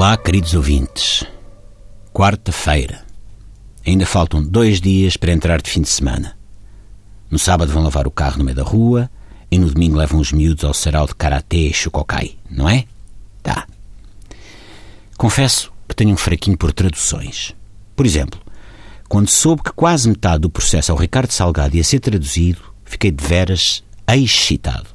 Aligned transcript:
Olá, 0.00 0.16
queridos 0.16 0.54
ouvintes. 0.54 1.26
Quarta-feira. 2.10 3.04
Ainda 3.86 4.06
faltam 4.06 4.42
dois 4.42 4.80
dias 4.80 5.14
para 5.14 5.30
entrar 5.30 5.60
de 5.60 5.68
fim 5.68 5.82
de 5.82 5.90
semana. 5.90 6.38
No 7.30 7.38
sábado 7.38 7.70
vão 7.70 7.82
lavar 7.82 8.06
o 8.06 8.10
carro 8.10 8.38
no 8.38 8.44
meio 8.44 8.56
da 8.56 8.62
rua 8.62 9.10
e 9.50 9.58
no 9.58 9.68
domingo 9.68 9.98
levam 9.98 10.18
os 10.18 10.32
miúdos 10.32 10.64
ao 10.64 10.72
sarau 10.72 11.06
de 11.06 11.14
karatê 11.14 11.68
e 11.68 11.74
chocokai, 11.74 12.34
não 12.50 12.66
é? 12.66 12.86
Tá. 13.42 13.66
Confesso 15.18 15.70
que 15.86 15.94
tenho 15.94 16.14
um 16.14 16.16
fraquinho 16.16 16.56
por 16.56 16.72
traduções. 16.72 17.54
Por 17.94 18.06
exemplo, 18.06 18.40
quando 19.06 19.28
soube 19.28 19.64
que 19.64 19.72
quase 19.72 20.08
metade 20.08 20.40
do 20.40 20.48
processo 20.48 20.92
ao 20.92 20.96
Ricardo 20.96 21.30
Salgado 21.30 21.76
ia 21.76 21.84
ser 21.84 22.00
traduzido, 22.00 22.62
fiquei 22.86 23.10
de 23.10 23.22
veras 23.22 23.84
excitado. 24.08 24.86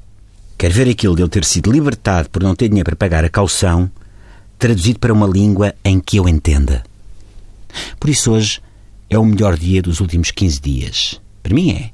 Quer 0.58 0.72
ver 0.72 0.90
aquilo 0.90 1.16
de 1.16 1.22
eu 1.22 1.30
ter 1.30 1.46
sido 1.46 1.72
libertado 1.72 2.28
por 2.28 2.42
não 2.42 2.56
ter 2.56 2.69
dinheiro 2.69 2.87
para 2.87 2.96
pagar 2.96 3.24
a 3.24 3.29
caução, 3.29 3.92
traduzido 4.65 4.97
para 4.97 5.14
uma 5.14 5.28
língua 5.28 5.75
em 5.83 6.00
que 6.00 6.18
eu 6.18 6.28
entenda. 6.28 6.83
Por 8.00 8.10
isso 8.10 8.32
hoje 8.32 8.60
é 9.07 9.15
o 9.15 9.23
melhor 9.23 9.56
dia 9.56 9.79
dos 9.79 10.00
últimos 10.00 10.32
15 10.32 10.60
dias. 10.60 11.21
Para 11.43 11.54
mim 11.54 11.69
é. 11.69 11.92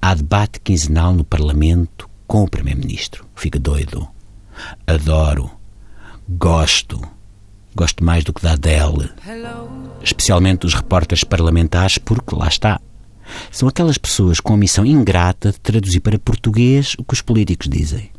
Há 0.00 0.14
debate 0.14 0.60
quinzenal 0.60 1.12
no 1.12 1.24
Parlamento 1.24 2.08
com 2.26 2.42
o 2.42 2.48
Primeiro-Ministro. 2.48 3.26
Fica 3.36 3.58
doido. 3.58 4.08
Adoro. 4.86 5.50
Gosto. 6.26 7.06
Gosto 7.76 8.02
mais 8.02 8.24
do 8.24 8.32
que 8.32 8.40
da 8.40 8.52
Adele. 8.52 9.10
Especialmente 10.02 10.60
dos 10.60 10.72
repórteres 10.72 11.22
parlamentares, 11.22 11.98
porque 11.98 12.34
lá 12.34 12.48
está. 12.48 12.80
São 13.50 13.68
aquelas 13.68 13.98
pessoas 13.98 14.40
com 14.40 14.54
a 14.54 14.56
missão 14.56 14.86
ingrata 14.86 15.52
de 15.52 15.60
traduzir 15.60 16.00
para 16.00 16.18
português 16.18 16.94
o 16.96 17.04
que 17.04 17.12
os 17.12 17.20
políticos 17.20 17.68
dizem. 17.68 18.10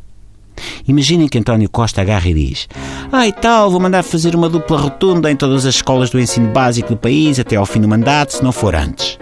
Imaginem 0.88 1.28
que 1.28 1.38
António 1.38 1.70
Costa 1.70 2.02
agarra 2.02 2.30
e 2.30 2.34
diz: 2.34 2.68
Ah, 3.12 3.28
e 3.28 3.34
tal, 3.34 3.70
vou 3.70 3.80
mandar 3.80 4.04
fazer 4.04 4.36
uma 4.36 4.50
dupla 4.50 4.80
rotunda 4.80 5.32
em 5.32 5.36
todas 5.36 5.66
as 5.66 5.76
escolas 5.76 6.10
do 6.10 6.20
ensino 6.20 6.52
básico 6.52 6.90
do 6.90 6.98
país 6.98 7.40
até 7.40 7.56
ao 7.56 7.66
fim 7.66 7.82
do 7.82 7.88
mandato, 7.88 8.34
se 8.34 8.44
não 8.44 8.52
for 8.52 8.76
antes. 8.76 9.18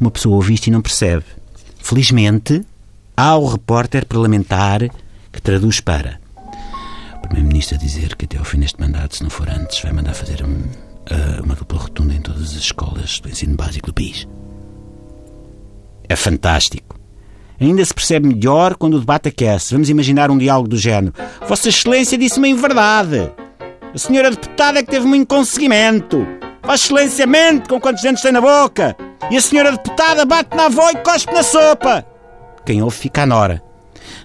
Uma 0.00 0.10
pessoa 0.10 0.36
ouve 0.36 0.54
isto 0.54 0.66
e 0.66 0.70
não 0.70 0.80
percebe. 0.80 1.24
Felizmente, 1.78 2.62
há 3.16 3.36
o 3.36 3.46
repórter 3.46 4.06
parlamentar 4.06 4.80
que 5.32 5.42
traduz 5.42 5.80
para. 5.80 6.20
O 7.14 7.20
Primeiro-Ministro 7.20 7.76
a 7.76 7.78
dizer 7.78 8.16
que 8.16 8.24
até 8.24 8.38
ao 8.38 8.44
fim 8.44 8.60
deste 8.60 8.80
mandato, 8.80 9.16
se 9.16 9.22
não 9.22 9.30
for 9.30 9.48
antes, 9.48 9.80
vai 9.80 9.92
mandar 9.92 10.14
fazer 10.14 10.44
um, 10.44 10.52
uh, 10.52 11.42
uma 11.44 11.54
dupla 11.54 11.78
rotunda 11.78 12.14
em 12.14 12.20
todas 12.20 12.42
as 12.42 12.56
escolas 12.56 13.20
do 13.20 13.28
ensino 13.28 13.56
básico 13.56 13.86
do 13.86 13.94
país. 13.94 14.26
É 16.08 16.16
fantástico. 16.16 16.95
Ainda 17.60 17.84
se 17.84 17.94
percebe 17.94 18.28
melhor 18.28 18.76
quando 18.76 18.94
o 18.94 19.00
debate 19.00 19.28
aquece. 19.28 19.72
Vamos 19.72 19.88
imaginar 19.88 20.30
um 20.30 20.38
diálogo 20.38 20.68
do 20.68 20.76
género. 20.76 21.14
Vossa 21.48 21.68
Excelência 21.68 22.18
disse-me 22.18 22.50
em 22.50 22.54
verdade. 22.54 23.30
A 23.94 23.98
senhora 23.98 24.30
deputada 24.30 24.78
é 24.78 24.82
que 24.82 24.90
teve 24.90 25.06
um 25.06 25.14
inconseguimento. 25.14 26.26
Vossa 26.62 26.84
Excelência 26.84 27.26
mente 27.26 27.68
com 27.68 27.80
quantos 27.80 28.02
dentes 28.02 28.22
tem 28.22 28.32
na 28.32 28.40
boca. 28.40 28.96
E 29.30 29.36
a 29.36 29.40
senhora 29.40 29.72
deputada 29.72 30.24
bate 30.24 30.54
na 30.54 30.66
avó 30.66 30.90
e 30.90 30.96
cospe 30.96 31.32
na 31.32 31.42
sopa. 31.42 32.06
Quem 32.64 32.82
ouve 32.82 32.96
fica 32.96 33.22
à 33.22 33.26
nora. 33.26 33.62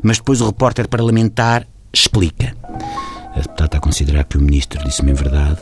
Mas 0.03 0.17
depois 0.17 0.41
o 0.41 0.47
repórter 0.47 0.87
parlamentar 0.87 1.65
explica. 1.93 2.55
A 3.33 3.39
deputada 3.39 3.65
está 3.65 3.77
a 3.77 3.81
considerar 3.81 4.25
que 4.25 4.37
o 4.37 4.41
ministro 4.41 4.83
disse-me 4.83 5.11
em 5.11 5.15
verdade, 5.15 5.59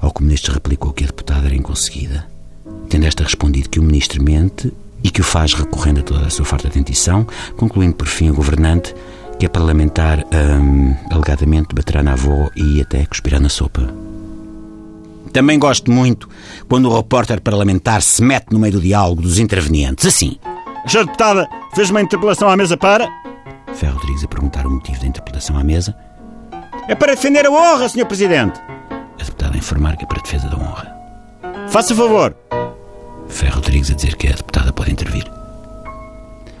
ao 0.00 0.12
que 0.12 0.20
o 0.20 0.24
ministro 0.24 0.52
replicou 0.52 0.92
que 0.92 1.04
a 1.04 1.06
deputada 1.06 1.46
era 1.46 1.54
inconseguida. 1.54 2.26
Tendo 2.88 3.06
esta 3.06 3.22
respondido 3.22 3.68
que 3.68 3.78
o 3.78 3.82
ministro 3.82 4.22
mente 4.22 4.72
e 5.06 5.10
que 5.10 5.20
o 5.20 5.24
faz 5.24 5.54
recorrendo 5.54 6.00
a 6.00 6.02
toda 6.02 6.26
a 6.26 6.30
sua 6.30 6.44
farta 6.44 6.68
de 6.68 6.74
dentição, 6.74 7.24
concluindo 7.56 7.94
por 7.94 8.08
fim 8.08 8.28
o 8.28 8.34
governante 8.34 8.92
que 9.38 9.46
é 9.46 9.48
parlamentar 9.48 10.24
hum, 10.24 10.96
alegadamente 11.12 11.74
baterá 11.74 12.02
na 12.02 12.14
avó 12.14 12.50
e 12.56 12.80
até 12.80 13.06
cuspirá 13.06 13.38
na 13.38 13.48
sopa. 13.48 13.88
Também 15.32 15.60
gosto 15.60 15.92
muito 15.92 16.28
quando 16.68 16.90
o 16.90 16.96
repórter 16.96 17.40
parlamentar 17.40 18.02
se 18.02 18.20
mete 18.20 18.46
no 18.50 18.58
meio 18.58 18.72
do 18.72 18.80
diálogo 18.80 19.22
dos 19.22 19.38
intervenientes, 19.38 20.06
assim. 20.06 20.40
A 20.84 20.88
senhora 20.88 21.06
deputada 21.06 21.48
fez 21.74 21.88
uma 21.90 22.02
interpelação 22.02 22.48
à 22.48 22.56
mesa 22.56 22.76
para... 22.76 23.08
Ferro 23.74 23.98
Rodrigues 23.98 24.24
a 24.24 24.28
perguntar 24.28 24.66
o 24.66 24.70
motivo 24.70 24.98
da 24.98 25.06
interpelação 25.06 25.56
à 25.56 25.62
mesa. 25.62 25.94
É 26.88 26.96
para 26.96 27.14
defender 27.14 27.46
a 27.46 27.50
honra, 27.50 27.88
Sr. 27.88 28.06
Presidente. 28.06 28.58
A 28.90 29.22
deputada 29.22 29.54
a 29.54 29.58
informar 29.58 29.96
que 29.96 30.04
é 30.04 30.06
para 30.06 30.18
a 30.18 30.22
defesa 30.22 30.48
da 30.48 30.56
honra. 30.56 30.96
Faça 31.68 31.94
favor. 31.94 32.34
Ferro 33.28 33.56
Rodrigues 33.56 33.90
a 33.90 33.94
dizer 33.94 34.16
que 34.16 34.28
a 34.28 34.32
deputada 34.32 34.72
pode 34.72 34.92
intervir. 34.92 35.24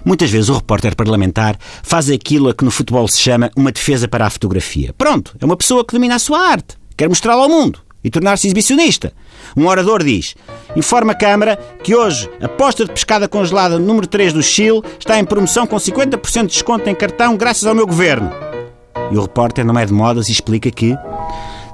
Muitas 0.04 0.30
vezes 0.30 0.48
o 0.48 0.54
repórter 0.54 0.94
parlamentar 0.94 1.58
faz 1.82 2.08
aquilo 2.08 2.48
a 2.48 2.54
que 2.54 2.64
no 2.64 2.70
futebol 2.70 3.08
se 3.08 3.18
chama 3.18 3.50
uma 3.56 3.72
defesa 3.72 4.06
para 4.06 4.26
a 4.26 4.30
fotografia. 4.30 4.94
Pronto, 4.96 5.36
é 5.40 5.44
uma 5.44 5.56
pessoa 5.56 5.84
que 5.84 5.94
domina 5.94 6.14
a 6.14 6.20
sua 6.20 6.38
arte, 6.38 6.76
quer 6.96 7.08
mostrá-la 7.08 7.42
ao 7.42 7.48
mundo 7.48 7.80
e 8.04 8.10
tornar-se 8.10 8.46
exibicionista. 8.46 9.12
Um 9.56 9.66
orador 9.66 10.04
diz: 10.04 10.36
informa 10.76 11.10
a 11.10 11.16
Câmara 11.16 11.58
que 11.82 11.94
hoje 11.94 12.30
a 12.40 12.48
posta 12.48 12.84
de 12.84 12.92
pescada 12.92 13.26
congelada 13.26 13.80
número 13.80 14.06
3 14.06 14.32
do 14.32 14.44
Chile 14.44 14.80
está 14.96 15.18
em 15.18 15.24
promoção 15.24 15.66
com 15.66 15.76
50% 15.76 16.42
de 16.42 16.46
desconto 16.46 16.88
em 16.88 16.94
cartão 16.94 17.36
graças 17.36 17.66
ao 17.66 17.74
meu 17.74 17.86
governo. 17.86 18.30
E 19.10 19.16
o 19.16 19.22
repórter 19.22 19.64
não 19.64 19.76
é 19.76 19.84
de 19.84 19.92
modas 19.92 20.28
e 20.28 20.32
explica 20.32 20.70
que 20.70 20.96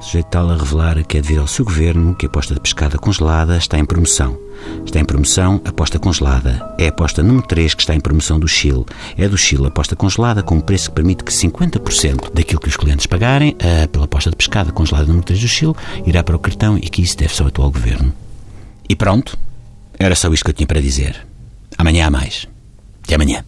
sujeito 0.03 0.27
tal 0.27 0.51
a 0.51 0.57
revelar 0.57 1.05
que 1.05 1.19
é 1.19 1.23
devido 1.23 1.41
ao 1.41 1.47
seu 1.47 1.65
governo 1.65 2.15
que 2.15 2.27
a 2.27 2.29
aposta 2.29 2.55
de 2.55 2.61
pescada 2.61 2.99
congelada 2.99 3.57
está 3.57 3.79
em 3.79 3.85
promoção. 3.85 4.39
Está 4.85 5.01
em 5.01 5.05
promoção 5.05 5.61
a 5.65 5.71
aposta 5.71 5.99
congelada. 5.99 6.75
É 6.79 6.87
a 6.87 6.89
aposta 6.89 7.23
número 7.23 7.47
3 7.47 7.75
que 7.75 7.83
está 7.83 7.95
em 7.95 8.01
promoção 8.01 8.39
do 8.39 8.49
Chile. 8.49 8.85
É 9.17 9.29
do 9.29 9.39
Chile 9.39 9.65
a 9.65 9.69
aposta 9.69 9.95
congelada 9.95 10.43
com 10.43 10.57
um 10.57 10.61
preço 10.61 10.91
que 10.91 10.97
permite 10.97 11.25
que 11.25 11.33
50% 11.33 12.33
daquilo 12.33 12.61
que 12.61 12.69
os 12.69 12.77
clientes 12.77 13.07
pagarem 13.07 13.57
a, 13.61 13.87
pela 13.89 14.05
aposta 14.05 14.31
de 14.31 14.37
pescada 14.37 14.73
congelada 14.73 15.07
número 15.07 15.25
3 15.25 15.41
do 15.41 15.49
Chile 15.49 15.75
irá 16.05 16.23
para 16.23 16.37
o 16.37 16.41
cartão 16.41 16.77
e 16.77 16.89
que 16.89 17.03
isso 17.03 17.17
deve-se 17.17 17.41
ao 17.41 17.49
atual 17.49 17.71
governo. 17.71 18.13
E 18.89 18.97
pronto. 18.97 19.39
Era 19.99 20.15
só 20.15 20.33
isto 20.33 20.45
que 20.45 20.51
eu 20.51 20.55
tinha 20.55 20.67
para 20.67 20.81
dizer. 20.81 21.27
Amanhã 21.79 22.07
há 22.07 22.11
mais. 22.11 22.47
Até 23.05 23.15
amanhã. 23.15 23.45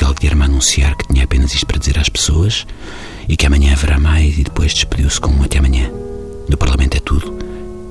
Miguel 0.00 0.14
Guilherme 0.14 0.44
anunciar 0.44 0.96
que 0.96 1.06
tinha 1.08 1.24
apenas 1.24 1.52
isto 1.52 1.66
para 1.66 1.78
dizer 1.78 1.98
às 1.98 2.08
pessoas 2.08 2.66
e 3.28 3.36
que 3.36 3.44
amanhã 3.44 3.74
haverá 3.74 3.98
mais 3.98 4.38
e 4.38 4.44
depois 4.44 4.72
despediu-se 4.72 5.20
com 5.20 5.30
um 5.30 5.42
até 5.42 5.58
amanhã. 5.58 5.90
Do 6.48 6.56
Parlamento 6.56 6.96
é 6.96 7.00
tudo. 7.00 7.36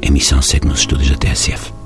A 0.01 0.07
emissão 0.07 0.41
segue 0.41 0.67
nos 0.67 0.79
estúdios 0.79 1.11
da 1.11 1.17
TSF. 1.17 1.78